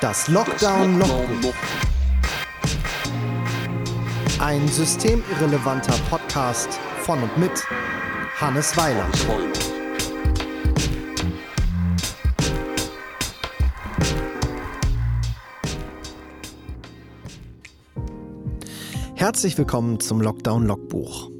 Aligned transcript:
Das 0.00 0.28
Lockdown-Logbuch. 0.28 1.52
Ein 4.38 4.66
systemirrelevanter 4.66 5.92
Podcast 6.08 6.80
von 7.02 7.22
und 7.22 7.36
mit 7.36 7.50
Hannes 8.38 8.74
Weiland. 8.78 9.14
Herzlich 19.16 19.58
willkommen 19.58 20.00
zum 20.00 20.22
Lockdown-Logbuch. 20.22 21.30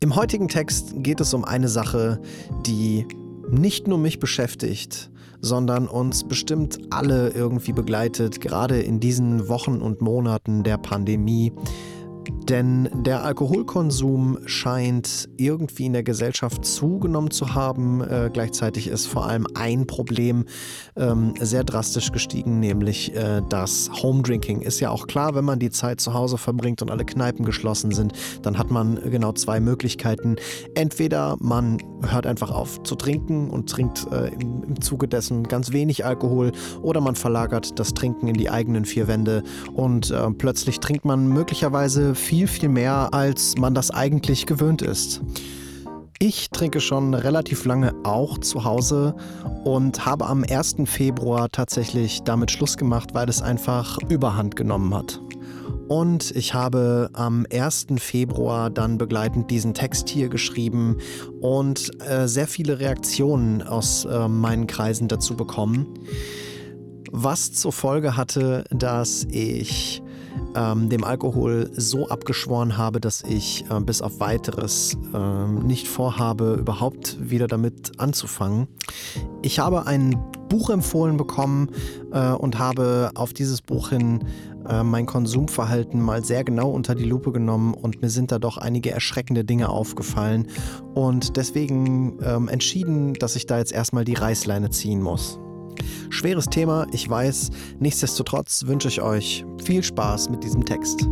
Im 0.00 0.16
heutigen 0.16 0.48
Text 0.48 0.94
geht 1.02 1.20
es 1.20 1.34
um 1.34 1.44
eine 1.44 1.68
Sache, 1.68 2.22
die 2.64 3.06
nicht 3.50 3.86
nur 3.86 3.98
mich 3.98 4.18
beschäftigt, 4.20 5.10
sondern 5.40 5.86
uns 5.88 6.24
bestimmt 6.24 6.78
alle 6.90 7.30
irgendwie 7.30 7.72
begleitet, 7.72 8.40
gerade 8.40 8.80
in 8.80 9.00
diesen 9.00 9.48
Wochen 9.48 9.80
und 9.80 10.00
Monaten 10.00 10.62
der 10.62 10.78
Pandemie. 10.78 11.52
Denn 12.48 12.88
der 13.04 13.24
Alkoholkonsum 13.24 14.38
scheint 14.46 15.28
irgendwie 15.36 15.86
in 15.86 15.92
der 15.92 16.02
Gesellschaft 16.02 16.64
zugenommen 16.64 17.30
zu 17.30 17.54
haben. 17.54 18.00
Äh, 18.00 18.30
gleichzeitig 18.32 18.88
ist 18.88 19.06
vor 19.06 19.26
allem 19.26 19.46
ein 19.54 19.86
Problem 19.86 20.44
ähm, 20.96 21.34
sehr 21.40 21.64
drastisch 21.64 22.12
gestiegen, 22.12 22.60
nämlich 22.60 23.14
äh, 23.14 23.42
das 23.48 23.90
Home-Drinking. 24.02 24.62
Ist 24.62 24.80
ja 24.80 24.90
auch 24.90 25.06
klar, 25.06 25.34
wenn 25.34 25.44
man 25.44 25.58
die 25.58 25.70
Zeit 25.70 26.00
zu 26.00 26.14
Hause 26.14 26.38
verbringt 26.38 26.82
und 26.82 26.90
alle 26.90 27.04
Kneipen 27.04 27.44
geschlossen 27.44 27.92
sind, 27.92 28.12
dann 28.42 28.58
hat 28.58 28.70
man 28.70 28.98
genau 29.10 29.32
zwei 29.32 29.60
Möglichkeiten. 29.60 30.36
Entweder 30.74 31.36
man 31.40 31.78
hört 32.06 32.26
einfach 32.26 32.50
auf 32.50 32.82
zu 32.82 32.94
trinken 32.94 33.50
und 33.50 33.68
trinkt 33.68 34.06
äh, 34.12 34.28
im, 34.34 34.62
im 34.64 34.80
Zuge 34.80 35.08
dessen 35.08 35.44
ganz 35.44 35.72
wenig 35.72 36.04
Alkohol 36.04 36.52
oder 36.82 37.00
man 37.00 37.14
verlagert 37.14 37.78
das 37.78 37.94
Trinken 37.94 38.28
in 38.28 38.34
die 38.34 38.50
eigenen 38.50 38.84
vier 38.84 39.08
Wände 39.08 39.42
und 39.74 40.10
äh, 40.10 40.30
plötzlich 40.30 40.80
trinkt 40.80 41.04
man 41.04 41.28
möglicherweise 41.28 42.14
viel, 42.18 42.46
viel 42.46 42.68
mehr, 42.68 43.08
als 43.12 43.56
man 43.56 43.74
das 43.74 43.90
eigentlich 43.90 44.46
gewöhnt 44.46 44.82
ist. 44.82 45.22
Ich 46.20 46.50
trinke 46.50 46.80
schon 46.80 47.14
relativ 47.14 47.64
lange 47.64 47.94
auch 48.02 48.38
zu 48.38 48.64
Hause 48.64 49.14
und 49.64 50.04
habe 50.04 50.26
am 50.26 50.42
1. 50.42 50.76
Februar 50.86 51.48
tatsächlich 51.48 52.22
damit 52.24 52.50
Schluss 52.50 52.76
gemacht, 52.76 53.10
weil 53.14 53.28
es 53.28 53.40
einfach 53.40 53.98
überhand 54.08 54.56
genommen 54.56 54.92
hat. 54.92 55.20
Und 55.86 56.32
ich 56.32 56.54
habe 56.54 57.08
am 57.12 57.46
1. 57.52 57.86
Februar 57.98 58.68
dann 58.68 58.98
begleitend 58.98 59.50
diesen 59.50 59.74
Text 59.74 60.08
hier 60.08 60.28
geschrieben 60.28 60.98
und 61.40 61.90
äh, 62.04 62.26
sehr 62.26 62.48
viele 62.48 62.80
Reaktionen 62.80 63.62
aus 63.62 64.04
äh, 64.04 64.28
meinen 64.28 64.66
Kreisen 64.66 65.06
dazu 65.06 65.36
bekommen. 65.36 65.86
Was 67.10 67.52
zur 67.52 67.72
Folge 67.72 68.16
hatte, 68.16 68.64
dass 68.70 69.24
ich 69.30 70.02
ähm, 70.54 70.88
dem 70.88 71.04
Alkohol 71.04 71.70
so 71.74 72.08
abgeschworen 72.08 72.76
habe, 72.76 73.00
dass 73.00 73.22
ich 73.22 73.64
äh, 73.70 73.80
bis 73.80 74.02
auf 74.02 74.20
weiteres 74.20 74.96
äh, 75.14 75.46
nicht 75.46 75.88
vorhabe, 75.88 76.56
überhaupt 76.58 77.16
wieder 77.20 77.46
damit 77.46 77.98
anzufangen. 77.98 78.68
Ich 79.42 79.58
habe 79.58 79.86
ein 79.86 80.16
Buch 80.48 80.70
empfohlen 80.70 81.16
bekommen 81.16 81.70
äh, 82.12 82.30
und 82.32 82.58
habe 82.58 83.10
auf 83.14 83.32
dieses 83.32 83.60
Buch 83.60 83.90
hin 83.90 84.24
äh, 84.68 84.82
mein 84.82 85.06
Konsumverhalten 85.06 86.00
mal 86.00 86.24
sehr 86.24 86.44
genau 86.44 86.70
unter 86.70 86.94
die 86.94 87.04
Lupe 87.04 87.32
genommen 87.32 87.74
und 87.74 88.02
mir 88.02 88.10
sind 88.10 88.32
da 88.32 88.38
doch 88.38 88.58
einige 88.58 88.90
erschreckende 88.90 89.44
Dinge 89.44 89.68
aufgefallen 89.68 90.48
und 90.94 91.36
deswegen 91.36 92.18
ähm, 92.22 92.48
entschieden, 92.48 93.14
dass 93.14 93.36
ich 93.36 93.46
da 93.46 93.58
jetzt 93.58 93.72
erstmal 93.72 94.04
die 94.04 94.14
Reißleine 94.14 94.70
ziehen 94.70 95.02
muss. 95.02 95.38
Schweres 96.10 96.46
Thema, 96.46 96.86
ich 96.92 97.08
weiß. 97.08 97.50
Nichtsdestotrotz 97.78 98.66
wünsche 98.66 98.88
ich 98.88 99.00
euch 99.00 99.44
viel 99.62 99.82
Spaß 99.82 100.30
mit 100.30 100.44
diesem 100.44 100.64
Text. 100.64 101.06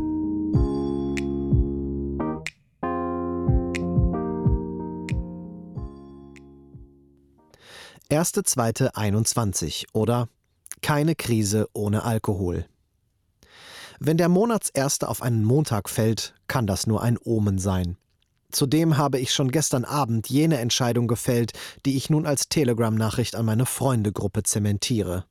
Erste, 8.08 8.44
zweite, 8.44 8.96
21 8.96 9.86
oder 9.92 10.28
keine 10.80 11.16
Krise 11.16 11.68
ohne 11.72 12.04
Alkohol. 12.04 12.66
Wenn 13.98 14.16
der 14.16 14.28
Monatserste 14.28 15.08
auf 15.08 15.22
einen 15.22 15.44
Montag 15.44 15.88
fällt, 15.88 16.34
kann 16.46 16.66
das 16.66 16.86
nur 16.86 17.02
ein 17.02 17.18
Omen 17.22 17.58
sein. 17.58 17.96
Zudem 18.50 18.96
habe 18.96 19.18
ich 19.18 19.32
schon 19.32 19.50
gestern 19.50 19.84
Abend 19.84 20.28
jene 20.28 20.58
Entscheidung 20.58 21.08
gefällt, 21.08 21.52
die 21.84 21.96
ich 21.96 22.10
nun 22.10 22.26
als 22.26 22.48
Telegram-Nachricht 22.48 23.34
an 23.34 23.46
meine 23.46 23.66
Freundegruppe 23.66 24.42
zementiere. 24.42 25.24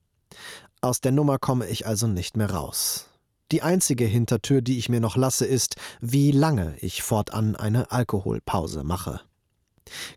Aus 0.82 1.02
der 1.02 1.12
Nummer 1.12 1.40
komme 1.40 1.68
ich 1.68 1.88
also 1.88 2.08
nicht 2.08 2.38
mehr 2.38 2.52
raus. 2.52 3.10
Die 3.52 3.62
einzige 3.62 4.06
Hintertür, 4.06 4.62
die 4.62 4.78
ich 4.78 4.90
mir 4.90 5.00
noch 5.00 5.16
lasse, 5.16 5.46
ist, 5.46 5.76
wie 6.02 6.32
lange 6.32 6.76
ich 6.80 7.04
fortan 7.04 7.56
eine 7.56 7.92
Alkoholpause 7.92 8.84
mache. 8.84 9.22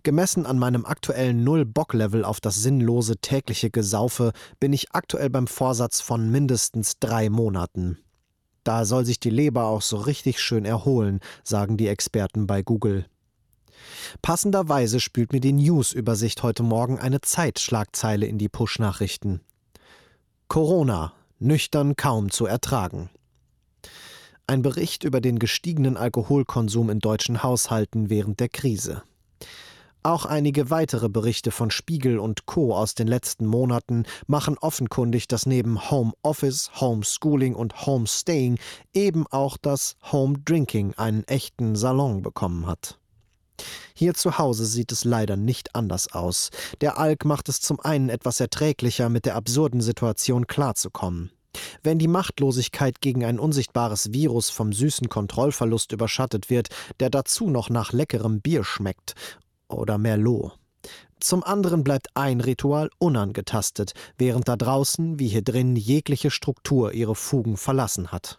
Gemessen 0.03 0.47
an 0.47 0.59
meinem 0.59 0.87
aktuellen 0.87 1.45
Null-Bock-Level 1.45 2.25
auf 2.25 2.41
das 2.41 2.63
sinnlose 2.63 3.19
tägliche 3.19 3.71
Gesaufe 3.71 4.33
bin 4.61 4.73
ich 4.73 4.95
aktuell 4.95 5.29
beim 5.29 5.47
Vorsatz 5.47 6.01
von 6.01 6.31
mindestens 6.31 6.99
drei 7.01 7.29
Monaten. 7.29 7.99
Da 8.65 8.85
soll 8.85 9.05
sich 9.05 9.21
die 9.21 9.31
Leber 9.31 9.67
auch 9.67 9.83
so 9.83 9.97
richtig 9.97 10.41
schön 10.41 10.65
erholen, 10.65 11.21
sagen 11.45 11.77
die 11.77 11.89
Experten 11.89 12.47
bei 12.47 12.63
Google. 12.63 13.07
Passenderweise 14.23 15.01
spült 15.01 15.33
mir 15.33 15.41
die 15.41 15.53
News-Übersicht 15.53 16.43
heute 16.43 16.63
Morgen 16.63 16.99
eine 16.99 17.21
Zeitschlagzeile 17.21 18.27
in 18.27 18.39
die 18.39 18.49
Push-Nachrichten. 18.49 19.41
Corona, 20.49 21.13
nüchtern 21.39 21.97
kaum 21.97 22.31
zu 22.31 22.47
ertragen. 22.47 23.11
Ein 24.47 24.63
Bericht 24.63 25.05
über 25.05 25.21
den 25.21 25.39
gestiegenen 25.39 25.97
Alkoholkonsum 25.97 26.89
in 26.91 27.01
deutschen 27.01 27.43
Haushalten 27.43 28.09
während 28.09 28.41
der 28.41 28.49
Krise. 28.49 29.03
Auch 30.09 30.25
einige 30.25 30.71
weitere 30.71 31.11
Berichte 31.11 31.51
von 31.51 31.71
Spiegel 31.71 32.19
und 32.19 32.47
Co. 32.47 32.75
aus 32.75 32.95
den 32.95 33.07
letzten 33.07 33.45
Monaten 33.45 34.05
machen 34.27 34.57
offenkundig, 34.57 35.29
dass 35.29 35.45
neben 35.45 35.91
Homeoffice, 35.91 36.71
Homeschooling 36.81 37.55
und 37.55 37.85
Homestaying 37.85 38.59
eben 38.95 39.27
auch 39.27 39.59
das 39.59 39.97
Home 40.11 40.39
Drinking 40.47 40.95
einen 40.97 41.25
echten 41.25 41.77
Salon 41.77 42.23
bekommen 42.23 42.67
hat. 42.67 42.99
Hier 43.93 44.15
zu 44.15 44.39
Hause 44.39 44.65
sieht 44.65 44.93
es 44.93 45.05
leider 45.05 45.37
nicht 45.37 45.75
anders 45.75 46.11
aus. 46.11 46.49
Der 46.81 46.97
Alk 46.97 47.27
macht 47.27 47.51
es 47.51 47.61
zum 47.61 47.79
einen 47.79 48.09
etwas 48.09 48.41
erträglicher, 48.41 49.11
mit 49.11 49.27
der 49.27 49.37
absurden 49.37 49.83
Situation 49.83 50.47
klarzukommen. 50.47 51.33
Wenn 51.83 51.99
die 51.99 52.09
Machtlosigkeit 52.09 53.03
gegen 53.03 53.27
ein 53.27 53.39
unsichtbares 53.39 54.11
Virus 54.15 54.49
vom 54.49 54.73
süßen 54.73 55.11
Kontrollverlust 55.11 55.93
überschattet 55.93 56.49
wird, 56.49 56.69
der 56.99 57.11
dazu 57.11 57.51
noch 57.51 57.69
nach 57.69 57.93
leckerem 57.93 58.41
Bier 58.41 58.65
schmeckt 58.65 59.15
oder 59.69 59.99
Merlot. 59.99 60.59
Zum 61.21 61.43
anderen 61.43 61.83
bleibt 61.83 62.09
ein 62.15 62.41
Ritual 62.41 62.91
unangetastet, 62.99 63.93
während 64.17 64.49
da 64.49 64.57
draußen 64.57 65.19
wie 65.19 65.29
hier 65.29 65.43
drin 65.43 65.75
jegliche 65.75 66.31
Struktur 66.31 66.93
ihre 66.93 67.17
Fugen 67.17 67.57
verlassen 67.57 68.13
hat. 68.13 68.39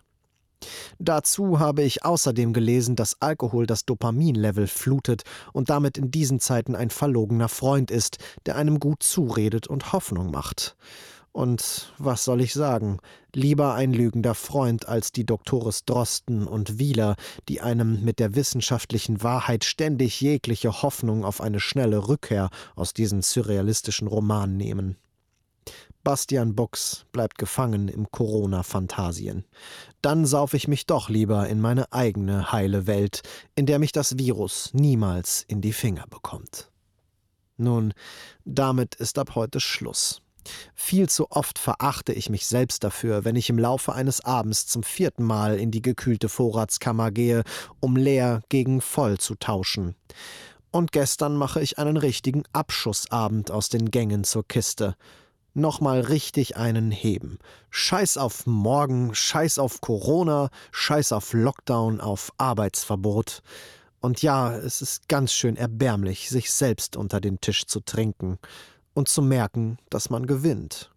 Dazu 0.98 1.60
habe 1.60 1.84
ich 1.84 2.04
außerdem 2.04 2.54
gelesen, 2.54 2.96
dass 2.96 3.22
Alkohol 3.22 3.66
das 3.66 3.86
Dopaminlevel 3.86 4.68
flutet 4.68 5.24
und 5.54 5.70
damit 5.70 5.98
in 5.98 6.12
diesen 6.12 6.40
Zeiten 6.40 6.76
ein 6.76 6.90
verlogener 6.90 7.50
Freund 7.50 7.92
ist, 7.92 8.18
der 8.46 8.56
einem 8.56 8.80
gut 8.80 9.04
zuredet 9.04 9.68
und 9.68 9.94
Hoffnung 9.94 10.32
macht. 10.32 10.76
Und 11.40 11.94
was 11.98 12.26
soll 12.26 12.42
ich 12.42 12.54
sagen? 12.54 13.00
Lieber 13.34 13.74
ein 13.74 13.94
lügender 13.94 14.36
Freund 14.36 14.90
als 14.90 15.14
die 15.14 15.26
Doktores 15.26 15.86
Drosten 15.86 16.46
und 16.46 16.80
Wieler, 16.80 17.16
die 17.48 17.62
einem 17.62 18.04
mit 18.04 18.20
der 18.20 18.36
wissenschaftlichen 18.36 19.24
Wahrheit 19.24 19.64
ständig 19.64 20.20
jegliche 20.20 20.82
Hoffnung 20.82 21.24
auf 21.24 21.40
eine 21.40 21.62
schnelle 21.62 22.10
Rückkehr 22.10 22.50
aus 22.76 22.94
diesen 22.94 23.22
surrealistischen 23.22 24.10
Romanen 24.10 24.58
nehmen. 24.58 24.98
Bastian 26.04 26.56
Bux 26.56 27.06
bleibt 27.14 27.38
gefangen 27.38 27.88
im 27.88 28.12
Corona-Phantasien. 28.12 29.46
Dann 30.02 30.26
sauf 30.26 30.54
ich 30.54 30.68
mich 30.68 30.88
doch 30.88 31.08
lieber 31.08 31.48
in 31.48 31.62
meine 31.62 31.94
eigene 31.94 32.52
heile 32.52 32.86
Welt, 32.86 33.22
in 33.56 33.66
der 33.66 33.80
mich 33.80 33.94
das 33.94 34.18
Virus 34.18 34.74
niemals 34.74 35.46
in 35.48 35.62
die 35.62 35.72
Finger 35.72 36.04
bekommt. 36.10 36.70
Nun, 37.56 37.94
damit 38.44 38.96
ist 38.96 39.18
ab 39.18 39.36
heute 39.36 39.62
Schluss. 39.62 40.22
Viel 40.76 41.10
zu 41.10 41.32
oft 41.32 41.60
verachte 41.60 42.14
ich 42.14 42.30
mich 42.30 42.48
selbst 42.48 42.84
dafür, 42.84 43.26
wenn 43.26 43.36
ich 43.36 43.50
im 43.50 43.60
Laufe 43.60 43.94
eines 43.94 44.24
Abends 44.24 44.68
zum 44.68 44.84
vierten 44.84 45.24
Mal 45.24 45.60
in 45.60 45.72
die 45.72 45.82
gekühlte 45.82 46.30
Vorratskammer 46.30 47.12
gehe, 47.12 47.44
um 47.80 47.96
leer 47.96 48.42
gegen 48.50 48.82
voll 48.82 49.18
zu 49.18 49.36
tauschen. 49.36 49.96
Und 50.72 50.92
gestern 50.92 51.36
mache 51.36 51.62
ich 51.62 51.80
einen 51.80 51.98
richtigen 51.98 52.44
Abschussabend 52.54 53.52
aus 53.52 53.70
den 53.70 53.90
Gängen 53.90 54.24
zur 54.24 54.48
Kiste. 54.48 54.96
Nochmal 55.56 56.02
richtig 56.02 56.58
einen 56.58 56.92
heben. 56.92 57.40
Scheiß 57.72 58.18
auf 58.18 58.46
morgen, 58.46 59.16
scheiß 59.16 59.58
auf 59.58 59.82
Corona, 59.82 60.50
scheiß 60.72 61.12
auf 61.12 61.34
Lockdown, 61.34 62.02
auf 62.02 62.32
Arbeitsverbot. 62.38 63.42
Und 64.00 64.22
ja, 64.22 64.56
es 64.56 64.82
ist 64.82 65.10
ganz 65.10 65.34
schön 65.34 65.58
erbärmlich, 65.58 66.30
sich 66.30 66.52
selbst 66.52 66.96
unter 66.96 67.20
den 67.20 67.42
Tisch 67.42 67.66
zu 67.66 67.82
trinken 67.82 68.38
und 68.94 69.08
zu 69.08 69.22
merken, 69.22 69.78
dass 69.90 70.10
man 70.10 70.28
gewinnt. 70.28 70.92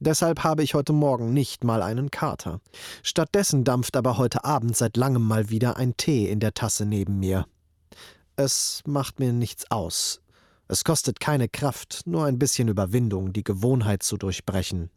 Deshalb 0.00 0.44
habe 0.44 0.62
ich 0.62 0.74
heute 0.74 0.92
Morgen 0.92 1.32
nicht 1.32 1.64
mal 1.64 1.82
einen 1.82 2.10
Kater. 2.10 2.60
Stattdessen 3.02 3.64
dampft 3.64 3.96
aber 3.96 4.16
heute 4.16 4.44
Abend 4.44 4.76
seit 4.76 4.96
langem 4.96 5.22
mal 5.22 5.50
wieder 5.50 5.76
ein 5.76 5.96
Tee 5.96 6.30
in 6.30 6.38
der 6.38 6.54
Tasse 6.54 6.86
neben 6.86 7.18
mir. 7.18 7.46
Es 8.36 8.82
macht 8.86 9.18
mir 9.18 9.32
nichts 9.32 9.68
aus. 9.70 10.20
Es 10.68 10.84
kostet 10.84 11.18
keine 11.18 11.48
Kraft, 11.48 12.02
nur 12.06 12.26
ein 12.26 12.38
bisschen 12.38 12.68
Überwindung, 12.68 13.32
die 13.32 13.42
Gewohnheit 13.42 14.04
zu 14.04 14.16
durchbrechen. 14.16 14.90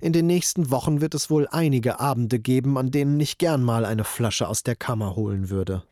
In 0.00 0.12
den 0.12 0.26
nächsten 0.26 0.70
Wochen 0.70 1.00
wird 1.00 1.14
es 1.14 1.28
wohl 1.28 1.48
einige 1.50 2.00
Abende 2.00 2.38
geben, 2.38 2.78
an 2.78 2.90
denen 2.90 3.18
ich 3.18 3.36
gern 3.36 3.62
mal 3.62 3.84
eine 3.84 4.04
Flasche 4.04 4.48
aus 4.48 4.62
der 4.62 4.76
Kammer 4.76 5.16
holen 5.16 5.50
würde. 5.50 5.82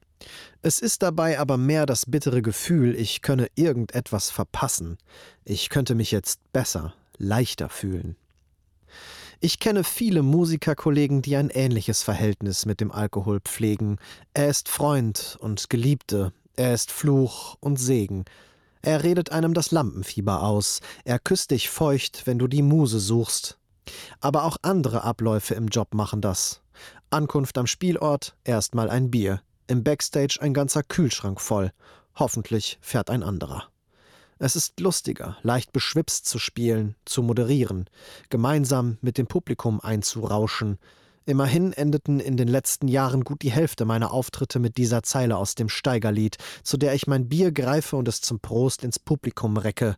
Es 0.63 0.81
ist 0.81 1.03
dabei 1.03 1.39
aber 1.39 1.57
mehr 1.57 1.87
das 1.87 2.07
bittere 2.07 2.43
Gefühl, 2.43 2.95
ich 2.97 3.23
könne 3.23 3.49
irgendetwas 3.55 4.31
verpassen. 4.31 4.99
Ich 5.45 5.69
könnte 5.69 5.95
mich 5.95 6.11
jetzt 6.11 6.41
besser, 6.53 6.95
leichter 7.19 7.69
fühlen. 7.69 8.17
Ich 9.39 9.59
kenne 9.59 9.85
viele 9.85 10.23
Musikerkollegen, 10.23 11.21
die 11.21 11.37
ein 11.37 11.51
ähnliches 11.51 12.03
Verhältnis 12.03 12.65
mit 12.65 12.81
dem 12.81 12.91
Alkohol 12.91 13.41
pflegen. 13.41 13.99
Er 14.33 14.49
ist 14.49 14.69
Freund 14.69 15.37
und 15.41 15.69
Geliebte, 15.69 16.33
er 16.57 16.73
ist 16.73 16.91
Fluch 16.91 17.57
und 17.61 17.77
Segen. 17.77 18.25
Er 18.81 19.03
redet 19.03 19.33
einem 19.33 19.53
das 19.53 19.73
Lampenfieber 19.73 20.43
aus, 20.43 20.81
er 21.05 21.19
küsst 21.19 21.51
dich 21.51 21.69
feucht, 21.69 22.27
wenn 22.27 22.39
du 22.39 22.47
die 22.47 22.63
Muse 22.63 22.99
suchst. 22.99 23.59
Aber 24.21 24.45
auch 24.45 24.57
andere 24.63 25.05
Abläufe 25.05 25.55
im 25.55 25.69
Job 25.69 25.93
machen 25.93 26.23
das. 26.23 26.63
Ankunft 27.11 27.59
am 27.59 27.67
Spielort, 27.67 28.37
erstmal 28.45 28.89
ein 28.89 29.11
Bier, 29.11 29.43
im 29.67 29.85
Backstage 29.85 30.39
ein 30.41 30.55
ganzer 30.55 30.83
Kühlschrank 30.83 31.41
voll. 31.41 31.73
Hoffentlich 32.15 32.79
fährt 32.81 33.11
ein 33.11 33.23
anderer. 33.23 33.69
Es 34.39 34.55
ist 34.55 34.81
lustiger, 34.81 35.39
leicht 35.43 35.73
beschwipst 35.73 36.27
zu 36.27 36.39
spielen, 36.39 36.95
zu 37.07 37.23
moderieren, 37.23 37.89
gemeinsam 38.29 38.99
mit 39.01 39.17
dem 39.17 39.27
Publikum 39.27 39.81
einzurauschen. 39.81 40.79
Immerhin 41.25 41.73
endeten 41.73 42.21
in 42.21 42.37
den 42.37 42.47
letzten 42.47 42.87
Jahren 42.87 43.25
gut 43.25 43.43
die 43.43 43.51
Hälfte 43.51 43.85
meiner 43.85 44.13
Auftritte 44.13 44.59
mit 44.59 44.77
dieser 44.77 45.03
Zeile 45.03 45.39
aus 45.39 45.55
dem 45.55 45.69
Steigerlied, 45.69 46.37
zu 46.63 46.77
der 46.77 46.95
ich 46.95 47.07
mein 47.07 47.29
Bier 47.29 47.51
greife 47.51 47.97
und 47.97 48.09
es 48.09 48.21
zum 48.21 48.39
Prost 48.39 48.85
ins 48.85 48.99
Publikum 48.99 49.57
recke. 49.57 49.97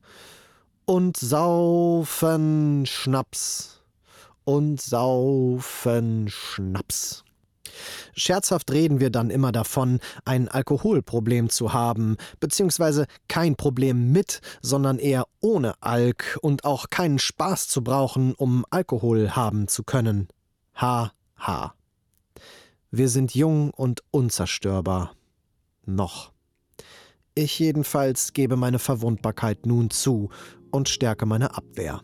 Und 0.87 1.17
saufen 1.17 2.87
Schnaps. 2.87 3.83
Und 4.45 4.81
saufen 4.81 6.29
Schnaps. 6.31 7.25
Scherzhaft 8.15 8.71
reden 8.71 9.01
wir 9.01 9.11
dann 9.11 9.31
immer 9.31 9.53
davon, 9.53 10.01
ein 10.25 10.49
Alkoholproblem 10.49 11.51
zu 11.51 11.73
haben, 11.73 12.17
beziehungsweise 12.41 13.07
kein 13.29 13.57
Problem 13.57 14.13
mit, 14.13 14.41
sondern 14.61 14.99
eher 14.99 15.27
ohne 15.41 15.75
Alk 15.81 16.39
und 16.43 16.65
auch 16.65 16.91
keinen 16.91 17.19
Spaß 17.19 17.69
zu 17.69 17.83
brauchen, 17.83 18.35
um 18.35 18.65
Alkohol 18.71 19.31
haben 19.31 19.69
zu 19.69 19.85
können. 19.85 20.29
Ha, 20.81 21.13
ha. 21.39 21.75
Wir 22.91 23.09
sind 23.09 23.35
jung 23.35 23.71
und 23.71 24.03
unzerstörbar. 24.11 25.13
Noch. 25.85 26.33
Ich 27.35 27.59
jedenfalls 27.59 28.33
gebe 28.33 28.57
meine 28.57 28.79
Verwundbarkeit 28.79 29.67
nun 29.67 29.91
zu 29.91 30.31
und 30.71 30.89
stärke 30.89 31.27
meine 31.27 31.57
Abwehr. 31.57 32.01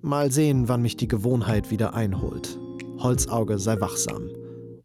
Mal 0.00 0.30
sehen, 0.30 0.68
wann 0.68 0.82
mich 0.82 0.96
die 0.96 1.08
Gewohnheit 1.08 1.70
wieder 1.70 1.94
einholt. 1.94 2.58
Holzauge 2.98 3.58
sei 3.58 3.80
wachsam 3.80 4.28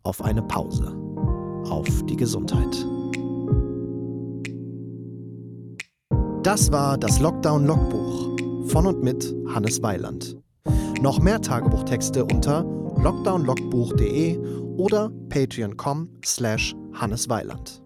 auf 0.03 0.23
eine 0.23 0.41
Pause. 0.41 0.95
Auf 1.69 2.05
die 2.05 2.17
Gesundheit. 2.17 2.85
Das 6.43 6.71
war 6.71 6.97
das 6.97 7.19
Lockdown-Logbuch 7.19 8.37
von 8.67 8.85
und 8.85 9.01
mit 9.01 9.33
Hannes 9.53 9.81
Weiland. 9.81 10.37
Noch 11.01 11.19
mehr 11.19 11.41
Tagebuchtexte 11.41 12.25
unter 12.25 12.63
lockdownlogbuch.de 12.97 14.39
oder 14.77 15.11
patreon.com 15.29 16.09
slash 16.25 16.75
Hannes 16.93 17.29
Weiland. 17.29 17.82